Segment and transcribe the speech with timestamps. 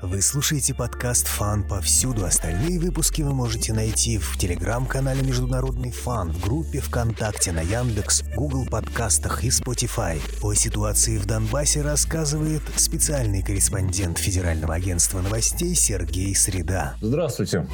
[0.00, 2.24] Вы слушаете подкаст «Фан» повсюду.
[2.24, 8.64] Остальные выпуски вы можете найти в телеграм-канале «Международный фан», в группе ВКонтакте, на Яндекс, Google
[8.66, 10.20] подкастах и Spotify.
[10.40, 16.94] О ситуации в Донбассе рассказывает специальный корреспондент Федерального агентства новостей Сергей Среда.
[17.00, 17.66] Здравствуйте.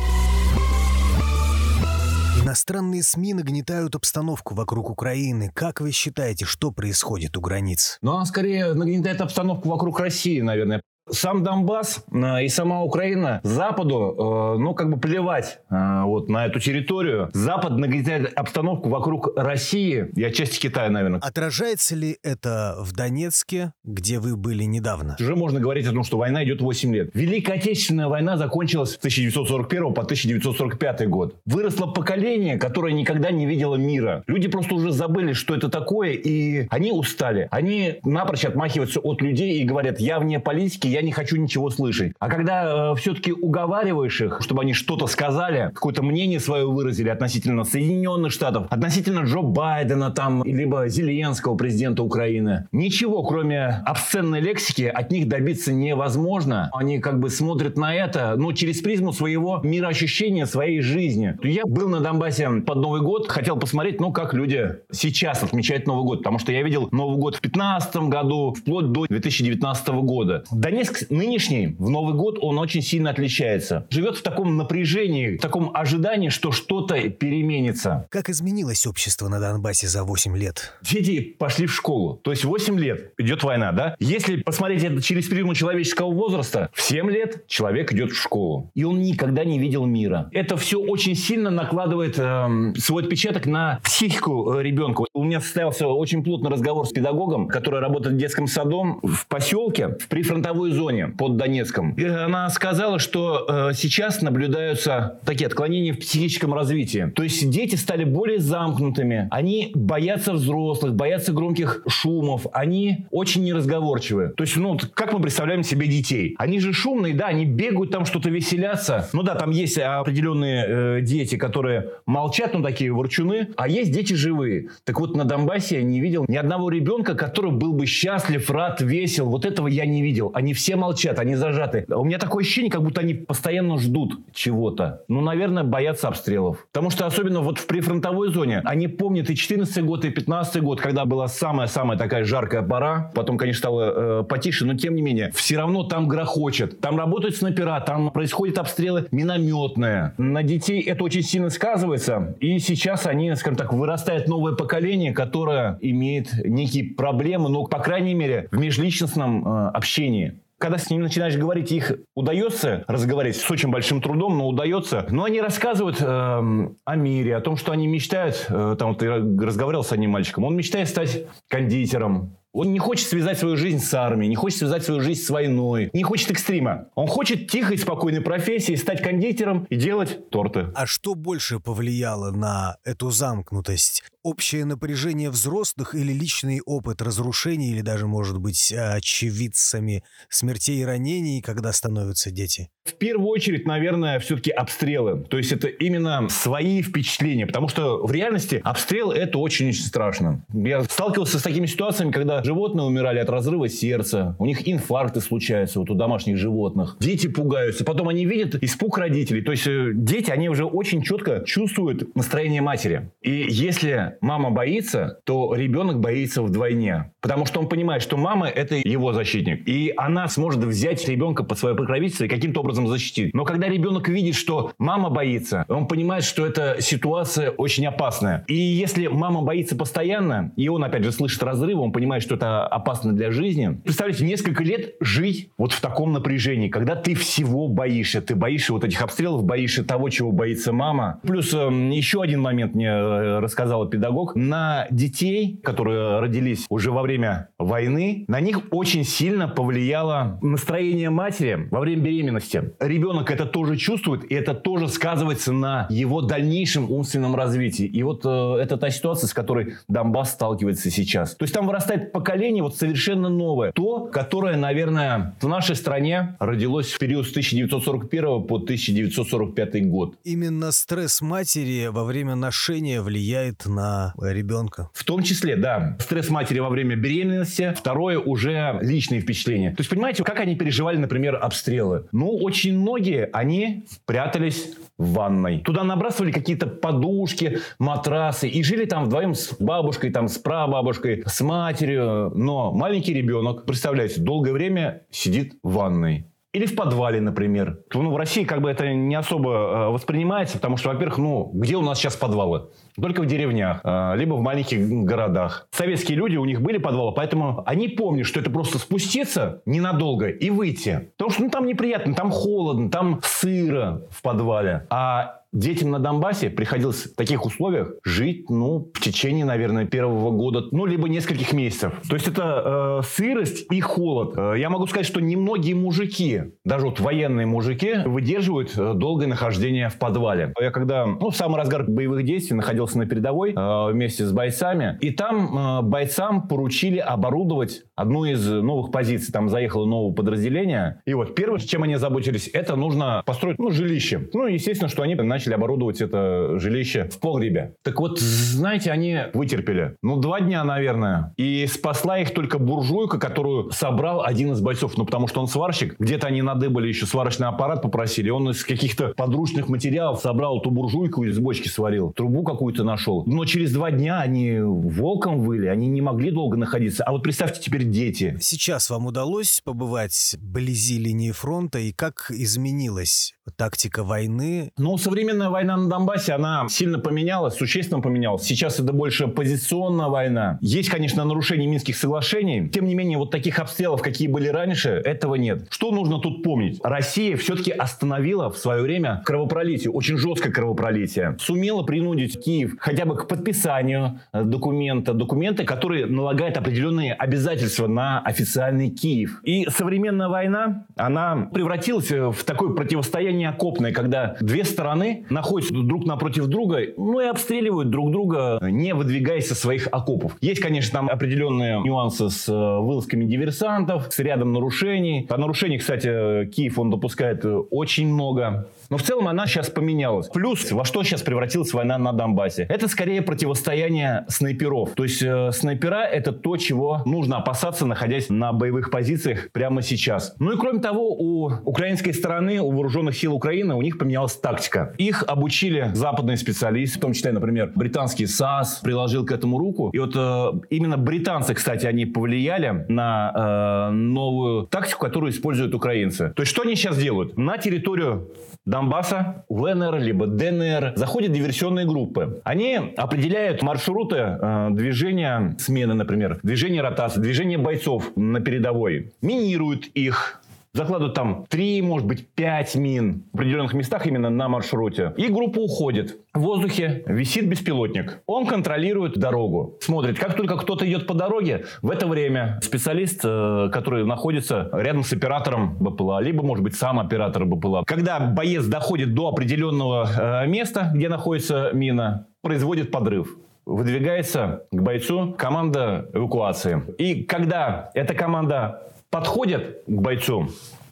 [2.43, 5.51] Иностранные СМИ нагнетают обстановку вокруг Украины.
[5.55, 7.99] Как вы считаете, что происходит у границ?
[8.01, 10.81] Ну, а скорее нагнетает обстановку вокруг России, наверное.
[11.11, 16.46] Сам Донбасс э, и сама Украина Западу, э, ну, как бы плевать э, вот на
[16.46, 17.29] эту территорию.
[17.35, 21.21] Запад нагнетает обстановку вокруг России и отчасти Китая, наверное.
[21.21, 25.17] Отражается ли это в Донецке, где вы были недавно?
[25.21, 27.11] Уже можно говорить о том, что война идет 8 лет.
[27.12, 31.36] Великая Отечественная война закончилась с 1941 по 1945 год.
[31.45, 34.25] Выросло поколение, которое никогда не видело мира.
[34.27, 37.48] Люди просто уже забыли, что это такое, и они устали.
[37.50, 42.12] Они напрочь отмахиваются от людей и говорят, я вне политики, я не хочу ничего слышать.
[42.20, 47.64] А когда э, все-таки уговариваешь их, чтобы они что-то сказали, какое-то мнение свое выразили относительно
[47.64, 55.11] Соединенных Штатов, относительно Джо Байдена там, либо Зеленского, президента Украины, ничего, кроме обсценной лексики, от
[55.11, 56.70] них добиться невозможно.
[56.73, 61.36] Они как бы смотрят на это, ну, через призму своего мироощущения, своей жизни.
[61.42, 66.05] Я был на Донбассе под Новый год, хотел посмотреть, ну, как люди сейчас отмечают Новый
[66.05, 70.45] год, потому что я видел Новый год в 2015 году, вплоть до 2019 года.
[70.53, 73.87] Донецк Донецк нынешний, в Новый год, он очень сильно отличается.
[73.89, 78.07] Живет в таком напряжении, в таком ожидании, что что-то переменится.
[78.11, 80.75] Как изменилось общество на Донбассе за 8 лет?
[80.83, 82.21] Дети пошли в школу.
[82.23, 83.97] То есть 8 лет идет война, да?
[83.99, 88.71] Если посмотреть это через призму человеческого возраста, в 7 лет человек идет в школу.
[88.75, 90.29] И он никогда не видел мира.
[90.33, 95.05] Это все очень сильно накладывает э, свой отпечаток на психику э, ребенка.
[95.15, 99.89] У меня состоялся очень плотный разговор с педагогом, который работает в детском садом в поселке,
[99.89, 101.97] в прифронтовой зоне под Донецком.
[101.98, 107.12] Она сказала, что э, сейчас наблюдаются такие отклонения в психическом развитии.
[107.14, 114.33] То есть дети стали более замкнутыми, они боятся взрослых, боятся громких шумов, они очень неразговорчивы.
[114.36, 116.34] То есть, ну, как мы представляем себе детей?
[116.39, 119.08] Они же шумные, да, они бегают там, что-то веселятся.
[119.13, 124.14] Ну да, там есть определенные э, дети, которые молчат, ну такие ворчуны, а есть дети
[124.14, 124.68] живые.
[124.84, 128.80] Так вот, на Донбассе я не видел ни одного ребенка, который был бы счастлив, рад,
[128.80, 129.28] весел.
[129.28, 130.30] Вот этого я не видел.
[130.34, 131.84] Они все все молчат, они зажаты.
[131.91, 135.02] У меня такое ощущение, как будто они постоянно ждут чего-то.
[135.08, 136.66] Ну, наверное, боятся обстрелов.
[136.72, 140.80] Потому что особенно вот в прифронтовой зоне они помнят и 14 год, и 15 год,
[140.80, 143.12] когда была самая-самая такая жаркая пора.
[143.14, 146.81] Потом, конечно, стало э, потише, но тем не менее, все равно там грохочет.
[146.81, 150.14] Там работают снайпера, там происходят обстрелы минометные.
[150.16, 152.36] На детей это очень сильно сказывается.
[152.41, 158.14] И сейчас они, скажем так, вырастает новое поколение, которое имеет некие проблемы, но, по крайней
[158.14, 163.69] мере, в межличностном э, общении когда с ними начинаешь говорить, их удается разговаривать с очень
[163.69, 165.06] большим трудом, но удается.
[165.10, 168.47] Но они рассказывают э, о мире, о том, что они мечтают.
[168.48, 170.44] Э, там я разговаривал с одним мальчиком.
[170.44, 174.84] Он мечтает стать кондитером, он не хочет связать свою жизнь с армией, не хочет связать
[174.84, 176.87] свою жизнь с войной, не хочет экстрима.
[176.94, 180.69] Он хочет тихой, спокойной профессии, стать кондитером и делать торты.
[180.75, 184.04] А что больше повлияло на эту замкнутость?
[184.22, 191.43] Общее напряжение взрослых или личный опыт разрушений, или даже, может быть, очевидцами смертей и ранений,
[191.43, 192.70] когда становятся дети?
[192.84, 195.25] В первую очередь, наверное, все-таки обстрелы.
[195.25, 197.47] То есть это именно свои впечатления.
[197.47, 200.44] Потому что в реальности обстрел– это очень-очень страшно.
[200.53, 205.81] Я сталкивался с такими ситуациями, когда животные умирали от разрыва сердца, у них инфаркты случаются
[205.81, 209.43] вот у домашних животных, дети пугаются, потом они видят испуг родителей.
[209.43, 213.10] То есть э, дети, они уже очень четко чувствуют настроение матери.
[213.22, 217.12] И если мама боится, то ребенок боится вдвойне.
[217.21, 219.66] Потому что он понимает, что мама– это его защитник.
[219.69, 223.34] И она сможет взять ребенка под свое покровительство и каким-то образом защитить.
[223.34, 228.44] Но когда ребенок видит, что мама боится, он понимает, что эта ситуация очень опасная.
[228.47, 232.66] И если мама боится постоянно, и он, опять же, слышит разрыв, он понимает, что это
[232.66, 233.80] опасно для жизни.
[233.84, 238.20] Представляете, несколько лет жить вот в таком напряжении, когда ты всего боишься.
[238.20, 241.20] Ты боишься вот этих обстрелов, боишься того, чего боится мама.
[241.22, 241.56] Плюс э,
[241.92, 244.34] еще один момент мне э, рассказала педагог.
[244.34, 251.69] На детей, которые родились уже во время войны, на них очень сильно повлияло настроение матери
[251.70, 252.72] во время беременности.
[252.80, 257.87] Ребенок это тоже чувствует, и это тоже сказывается на его дальнейшем умственном развитии.
[257.87, 261.34] И вот э, это та ситуация, с которой Донбасс сталкивается сейчас.
[261.34, 263.71] То есть там вырастает поколение поколение вот совершенно новое.
[263.73, 270.15] То, которое, наверное, в нашей стране родилось в период с 1941 по 1945 год.
[270.25, 274.88] Именно стресс матери во время ношения влияет на ребенка.
[274.94, 275.99] В том числе, да.
[276.00, 277.75] Стресс матери во время беременности.
[277.76, 279.71] Второе уже личные впечатления.
[279.71, 282.06] То есть, понимаете, как они переживали, например, обстрелы?
[282.12, 284.73] Ну, очень многие, они прятались
[285.04, 285.60] в ванной.
[285.60, 291.40] Туда набрасывали какие-то подушки, матрасы и жили там вдвоем с бабушкой, там с прабабушкой, с
[291.40, 292.32] матерью.
[292.34, 296.26] Но маленький ребенок, представляете, долгое время сидит в ванной.
[296.54, 297.80] Или в подвале, например.
[297.92, 301.74] Ну, в России как бы это не особо э, воспринимается, потому что, во-первых, ну, где
[301.74, 302.68] у нас сейчас подвалы?
[302.94, 305.66] Только в деревнях, э, либо в маленьких городах.
[305.72, 310.50] Советские люди, у них были подвалы, поэтому они помнят, что это просто спуститься ненадолго и
[310.50, 311.10] выйти.
[311.18, 314.86] Потому что ну, там неприятно, там холодно, там сыро в подвале.
[314.90, 320.64] А детям на Донбассе приходилось в таких условиях жить, ну, в течение, наверное, первого года,
[320.72, 321.94] ну, либо нескольких месяцев.
[322.08, 324.34] То есть это э, сырость и холод.
[324.36, 329.88] Э, я могу сказать, что немногие мужики, даже вот военные мужики, выдерживают э, долгое нахождение
[329.88, 330.52] в подвале.
[330.60, 334.98] Я когда, ну, в самый разгар боевых действий находился на передовой э, вместе с бойцами,
[335.00, 339.32] и там э, бойцам поручили оборудовать одну из новых позиций.
[339.32, 341.00] Там заехало новое подразделение.
[341.06, 344.28] И вот первое, чем они заботились, это нужно построить, ну, жилище.
[344.32, 347.75] Ну, естественно, что они начали начали оборудовать это жилище в погребе.
[347.82, 349.96] Так вот, знаете, они вытерпели.
[350.02, 351.35] Ну, два дня, наверное.
[351.37, 354.96] И спасла их только буржуйка, которую собрал один из бойцов.
[354.96, 355.96] Ну, потому что он сварщик.
[355.99, 358.31] Где-то они надыбали еще сварочный аппарат попросили.
[358.31, 362.12] Он из каких-то подручных материалов собрал эту буржуйку из бочки сварил.
[362.12, 363.25] Трубу какую-то нашел.
[363.26, 365.67] Но через два дня они волком выли.
[365.67, 367.05] Они не могли долго находиться.
[367.05, 368.37] А вот представьте теперь дети.
[368.40, 374.73] Сейчас вам удалось побывать вблизи линии фронта и как изменилась тактика войны?
[374.76, 378.42] Ну, современная современная война на Донбассе, она сильно поменялась, существенно поменялась.
[378.42, 380.58] Сейчас это больше позиционная война.
[380.60, 382.69] Есть, конечно, нарушение Минских соглашений.
[382.69, 385.66] Тем не менее, вот таких обстрелов, какие были раньше, этого нет.
[385.70, 386.78] Что нужно тут помнить?
[386.84, 391.37] Россия все-таки остановила в свое время кровопролитие, очень жесткое кровопролитие.
[391.40, 398.20] Сумела принудить Киев хотя бы к подписанию э, документа, документы, которые налагают определенные обязательства на
[398.20, 399.40] официальный Киев.
[399.42, 406.47] И современная война, она превратилась в такое противостояние окопное, когда две стороны находятся друг напротив
[406.47, 410.37] друга, ну и обстреливают друг друга, не выдвигаясь со своих окопов.
[410.41, 415.26] Есть, конечно, там определенные нюансы с э, вылазками диверсантов, с рядом нарушений.
[415.29, 418.69] По нарушениям, кстати, Киев, он допускает э, очень много.
[418.91, 420.29] Но в целом она сейчас поменялась.
[420.29, 422.67] Плюс, во что сейчас превратилась война на Донбассе?
[422.69, 424.91] Это скорее противостояние снайперов.
[424.91, 430.35] То есть э, снайпера это то, чего нужно опасаться, находясь на боевых позициях прямо сейчас.
[430.38, 434.94] Ну и кроме того, у украинской стороны, у вооруженных сил Украины, у них поменялась тактика.
[435.04, 439.90] Их обучили западные специалисты, в том числе, например, британский САС приложил к этому руку.
[439.90, 446.32] И вот э, именно британцы, кстати, они повлияли на э, новую тактику, которую используют украинцы.
[446.34, 447.36] То есть что они сейчас делают?
[447.36, 448.30] На территорию
[448.64, 452.40] Донбасса, ЛНР, либо ДНР, заходят диверсионные группы.
[452.42, 460.40] Они определяют маршруты э, движения смены, например, движения ротации, движения бойцов на передовой, минируют их,
[460.75, 465.15] закладывают там 3, может быть, 5 мин в определенных местах именно на маршруте.
[465.17, 466.19] И группа уходит.
[466.35, 468.21] В воздухе висит беспилотник.
[468.26, 469.79] Он контролирует дорогу.
[469.81, 475.05] Смотрит, как только кто-то идет по дороге, в это время специалист, э, который находится рядом
[475.05, 477.85] с оператором БПЛА, либо, может быть, сам оператор БПЛА.
[477.87, 483.37] Когда боец доходит до определенного э, места, где находится мина, производит подрыв
[483.67, 486.82] выдвигается к бойцу команда эвакуации.
[486.99, 488.82] И когда эта команда
[489.14, 490.49] подходят к бойцу.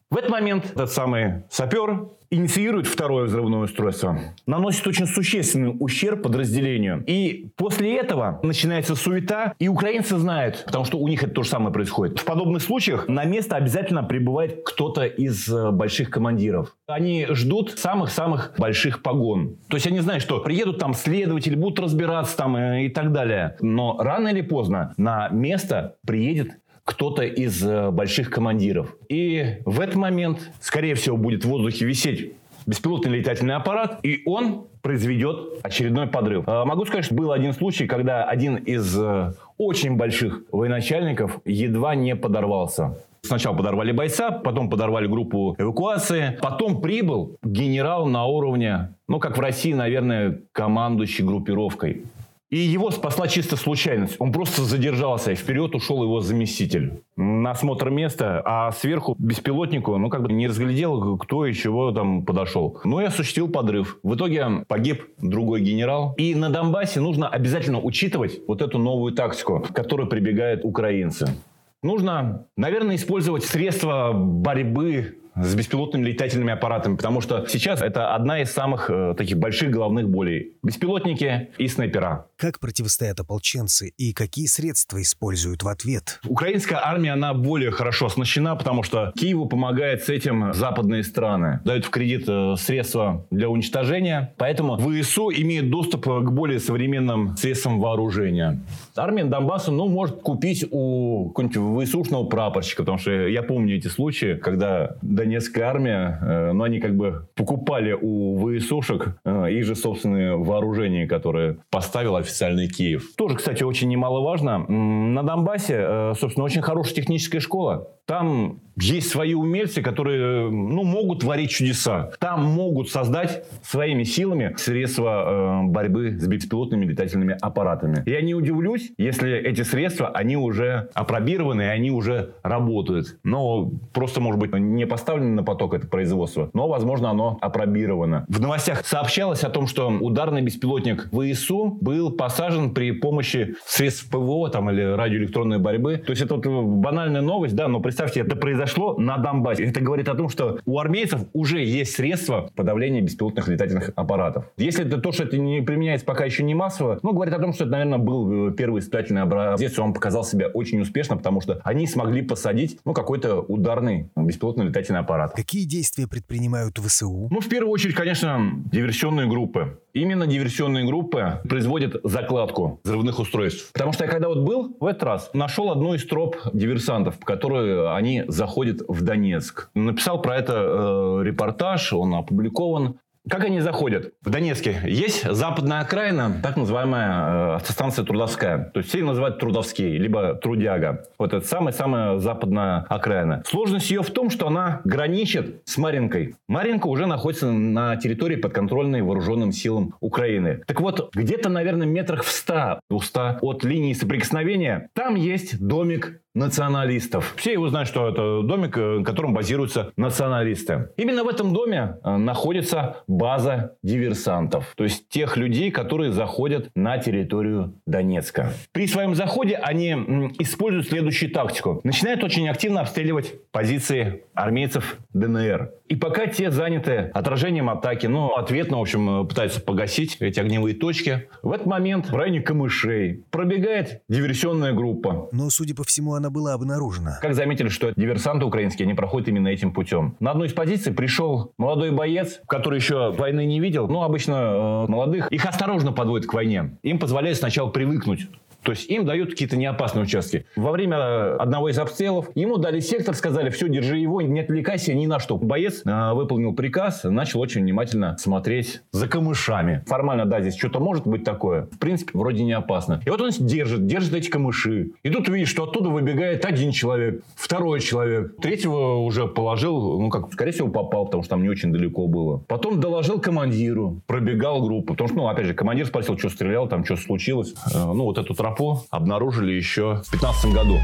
[0.09, 7.03] В этот момент этот самый сапер инициирует второе взрывное устройство, наносит очень существенный ущерб подразделению.
[7.09, 11.49] И после этого начинается суета, и украинцы знают, потому что у них это то же
[11.49, 12.21] самое происходит.
[12.21, 16.77] В подобных случаях на место обязательно прибывает кто-то из э, больших командиров.
[16.87, 19.57] Они ждут самых-самых больших погон.
[19.69, 23.57] То есть они знают, что приедут там следователи, будут разбираться там э, и так далее.
[23.61, 26.53] Но рано или поздно на место приедет
[26.85, 28.97] кто-то из э, больших командиров.
[29.09, 32.33] И в этот момент, скорее всего, будет в воздухе висеть
[32.67, 36.47] беспилотный летательный аппарат, и он произведет очередной подрыв.
[36.47, 41.95] Э, могу сказать, что был один случай, когда один из э, очень больших военачальников едва
[41.95, 42.99] не подорвался.
[43.25, 49.41] Сначала подорвали бойца, потом подорвали группу эвакуации, потом прибыл генерал на уровне, ну, как в
[49.41, 52.03] России, наверное, командующий группировкой.
[52.53, 54.17] И его спасла чисто случайность.
[54.19, 60.11] Он просто задержался, и вперед ушел его заместитель на осмотр места, а сверху беспилотнику, ну,
[60.11, 62.79] как бы не разглядел, кто и чего там подошел.
[62.85, 63.99] Ну, и осуществил подрыв.
[64.03, 66.13] В итоге погиб другой генерал.
[66.19, 71.35] И на Донбассе нужно обязательно учитывать вот эту новую тактику, к которой прибегают украинцы.
[71.83, 78.51] Нужно, наверное, использовать средства борьбы с беспилотными летательными аппаратами, потому что сейчас это одна из
[78.51, 80.55] самых э, таких больших головных болей.
[80.63, 82.27] Беспилотники и снайпера.
[82.37, 86.21] Как противостоят ополченцы и какие средства используют в ответ?
[86.27, 91.61] Украинская армия, она более хорошо оснащена, потому что Киеву помогает с этим западные страны.
[91.65, 97.81] Дают в кредит э, средства для уничтожения, поэтому ВСУ имеет доступ к более современным средствам
[97.81, 98.61] вооружения.
[98.97, 104.35] Армия Донбасса, ну, может купить у какого-нибудь ВСУшного прапорщика, потому что я помню эти случаи,
[104.35, 110.37] когда Донецкая армия, э, ну, они как бы покупали у ВСУшек э, их же собственные
[110.37, 113.15] вооружения, которые поставил официальный Киев.
[113.17, 114.59] Тоже, кстати, очень немаловажно.
[114.67, 117.89] На Донбассе, э, собственно, очень хорошая техническая школа.
[118.05, 122.11] Там есть свои умельцы, которые ну, могут творить чудеса.
[122.19, 128.03] Там могут создать своими силами средства борьбы с беспилотными летательными аппаратами.
[128.07, 133.19] Я не удивлюсь, если эти средства, они уже опробированы, они уже работают.
[133.23, 138.25] Но просто, может быть, не поставлено на поток это производство, но, возможно, оно опробировано.
[138.29, 144.49] В новостях сообщалось о том, что ударный беспилотник ВСУ был посажен при помощи средств ПВО
[144.49, 145.99] там, или радиоэлектронной борьбы.
[145.99, 149.65] То есть это вот банальная новость, да, но представьте, это произошло на Донбассе.
[149.65, 154.45] Это говорит о том, что у армейцев уже есть средства подавления беспилотных летательных аппаратов.
[154.57, 157.53] Если это то, что это не применяется пока еще не массово, ну, говорит о том,
[157.53, 161.41] что это, наверное, был э, первый испытательный образец, и он показал себя очень успешно, потому
[161.41, 165.33] что они смогли посадить, ну, какой-то ударный беспилотный летательный аппарат.
[165.35, 167.29] Какие действия предпринимают ВСУ?
[167.31, 169.79] Ну, в первую очередь, конечно, диверсионные группы.
[169.93, 173.73] Именно диверсионные группы производят закладку взрывных устройств.
[173.73, 177.95] Потому что я когда вот был в этот раз, нашел одну из троп диверсантов, которые
[177.95, 179.71] они заходят в Донецк.
[179.75, 182.99] Написал про это э, репортаж, он опубликован.
[183.29, 184.15] Как они заходят?
[184.23, 188.71] В Донецке есть западная окраина, так называемая э, автостанция Трудовская.
[188.75, 191.05] То есть все ее называют Трудовский, либо Трудяга.
[191.19, 193.45] Вот это самая-самая западная окраина.
[193.47, 196.35] Сложность ее в том, что она граничит с Маринкой.
[196.49, 200.63] Маринка уже находится на территории подконтрольной вооруженным силам Украины.
[200.67, 207.35] Так вот, где-то, наверное, метрах в 100-200 от линии соприкосновения там есть домик националистов.
[207.37, 210.91] Все его знают, что это домик, э, в котором базируются националисты.
[210.97, 214.73] Именно в этом доме э, находится база диверсантов.
[214.77, 218.53] То есть тех людей, которые заходят на территорию Донецка.
[218.73, 219.91] При своем заходе они
[220.39, 221.81] используют следующую тактику.
[221.85, 225.71] Начинают очень активно обстреливать позиции армейцев ДНР.
[225.89, 231.29] И пока те заняты отражением атаки, ну, ответно, в общем, пытаются погасить эти огневые точки,
[231.43, 235.29] в этот момент в районе камышей пробегает диверсионная группа.
[235.33, 237.19] Но, судя по всему, она была обнаружена.
[237.21, 240.17] Как заметили, что диверсанты украинские, они проходят именно этим путем.
[240.21, 243.89] На одну из позиций пришел молодой боец, который еще войны не видел.
[243.89, 245.31] Ну, обычно э, молодых.
[245.31, 246.79] Их осторожно подводят к войне.
[246.83, 248.29] Им позволяют сначала привыкнуть
[248.63, 250.47] то есть им дают какие-то неопасные участки.
[250.57, 255.07] Во время одного из обстрелов ему дали сектор, сказали, все, держи его, не отвлекайся ни
[255.07, 255.37] на что.
[255.37, 259.83] Боец э, выполнил приказ, начал очень внимательно смотреть за камышами.
[259.87, 261.67] Формально, да, здесь что-то может быть такое.
[261.73, 263.01] В принципе, вроде не опасно.
[263.05, 264.93] И вот он держит, держит эти камыши.
[265.03, 268.37] И тут видишь, что оттуда выбегает один человек, второй человек.
[268.41, 272.39] Третьего уже положил, ну как, скорее всего, попал, потому что там не очень далеко было.
[272.47, 274.95] Потом доложил командиру, пробегал группу.
[274.95, 277.55] Потому что, ну, опять же, командир спросил, что стрелял, там что случилось.
[277.75, 280.79] Э, ну, вот эту тропу тропу обнаружили еще в 2015 году.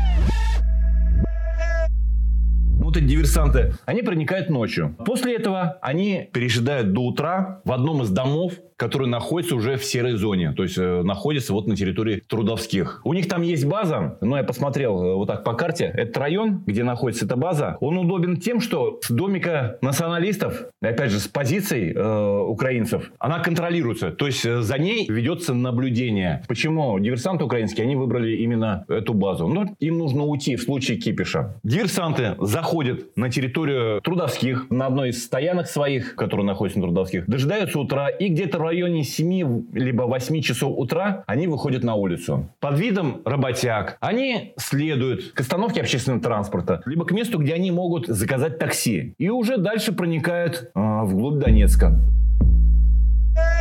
[2.79, 4.97] Вот эти диверсанты, они проникают ночью.
[5.05, 10.13] После этого они пережидают до утра в одном из домов который находится уже в серой
[10.13, 13.01] зоне, то есть э, находится вот на территории Трудовских.
[13.05, 16.63] У них там есть база, но я посмотрел э, вот так по карте, этот район,
[16.65, 21.93] где находится эта база, он удобен тем, что с домика националистов, опять же, с позиций
[21.93, 26.45] э, украинцев, она контролируется, то есть э, за ней ведется наблюдение.
[26.47, 29.49] Почему диверсанты украинские, они выбрали именно эту базу?
[29.49, 31.61] Ну, им нужно уйти в случае кипиша.
[31.65, 32.68] Диверсанты заходят
[33.17, 38.29] на территорию Трудовских, на одной из стоянок своих, которые находятся на Трудовских, дожидаются утра и
[38.29, 42.51] где-то районе 7 либо 8 часов утра они выходят на улицу.
[42.61, 48.07] Под видом работяг они следуют к остановке общественного транспорта, либо к месту, где они могут
[48.07, 49.15] заказать такси.
[49.19, 51.99] И уже дальше проникают э, вглубь Донецка.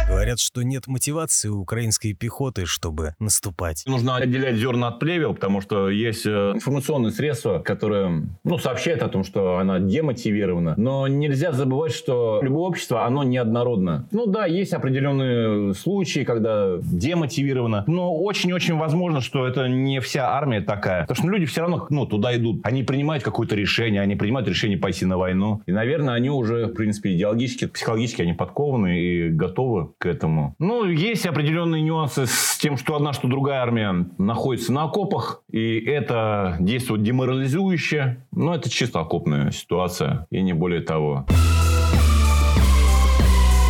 [0.07, 3.83] Говорят, что нет мотивации у украинской пехоты, чтобы наступать.
[3.85, 9.09] Нужно отделять зерна от плевел, потому что есть э, информационные средства, которые ну, сообщают о
[9.09, 10.75] том, что она демотивирована.
[10.77, 14.07] Но нельзя забывать, что любое общество, оно неоднородно.
[14.11, 17.83] Ну да, есть определенные случаи, когда демотивировано.
[17.87, 21.01] Но очень-очень возможно, что это не вся армия такая.
[21.01, 22.61] Потому что люди все равно ну, туда идут.
[22.65, 25.61] Они принимают какое-то решение, они принимают решение пойти на войну.
[25.65, 30.55] И, наверное, они уже, в принципе, идеологически, психологически они подкованы и готовы к этому.
[30.59, 35.79] Ну, есть определенные нюансы с тем, что одна, что другая армия находится на окопах, и
[35.79, 38.23] это действует деморализующе.
[38.31, 41.25] Но это чисто окопная ситуация, и не более того.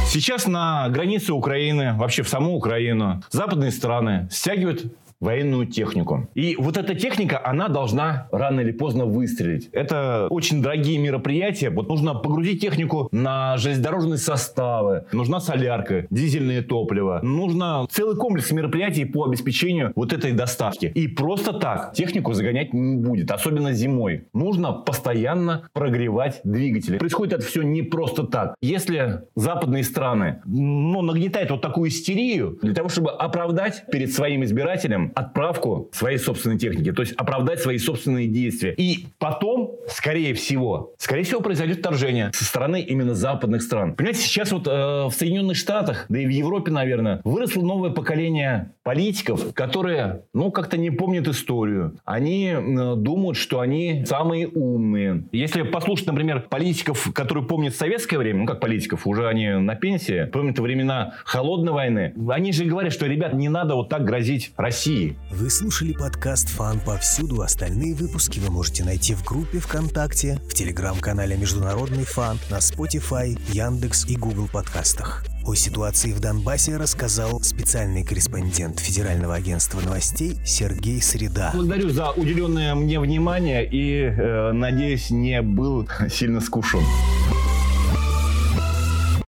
[0.09, 4.85] Сейчас на границе Украины, вообще в саму Украину, западные страны стягивают
[5.19, 6.29] военную технику.
[6.35, 9.69] И вот эта техника, она должна рано или поздно выстрелить.
[9.71, 11.69] Это очень дорогие мероприятия.
[11.69, 15.05] Вот нужно погрузить технику на железнодорожные составы.
[15.11, 17.19] Нужна солярка, дизельное топливо.
[17.23, 20.91] Нужно целый комплекс мероприятий по обеспечению вот этой доставки.
[20.93, 24.27] И просто так технику загонять не будет, особенно зимой.
[24.33, 26.97] Нужно постоянно прогревать двигатели.
[26.97, 28.55] Происходит это все не просто так.
[28.61, 35.06] Если западные страны ну, нагнетают вот такую истерию для того, чтобы оправдать перед своим избирателем
[35.15, 38.73] отправку своей собственной техники, то есть оправдать свои собственные действия.
[38.73, 43.95] И потом, скорее всего, скорее всего произойдет вторжение со стороны именно западных стран.
[43.95, 48.71] Понимаете, сейчас вот э, в Соединенных Штатах, да и в Европе, наверное, выросло новое поколение
[48.83, 51.99] политиков, которые, ну, как-то не помнят историю.
[52.05, 55.23] Они э, думают, что они самые умные.
[55.31, 60.25] Если послушать, например, политиков, которые помнят советское время, ну, как политиков, уже они на пенсии,
[60.25, 65.17] помнят времена холодной войны, они же говорят, что, ребят, не надо вот так грозить России.
[65.31, 67.41] Вы слушали подкаст «Фан повсюду».
[67.41, 74.07] Остальные выпуски вы можете найти в группе ВКонтакте, в телеграм-канале «Международный фан», на Spotify, Яндекс
[74.07, 75.23] и Google подкастах.
[75.45, 81.51] О ситуации в Донбассе рассказал специальный корреспондент Федерального агентства новостей Сергей Среда.
[81.53, 86.81] Благодарю за уделенное мне внимание и, э, надеюсь, не был сильно скушен.